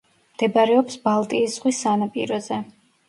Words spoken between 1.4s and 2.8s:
ზღვის სანაპიროზე.